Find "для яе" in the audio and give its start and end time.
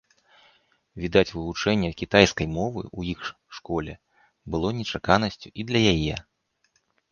5.71-6.15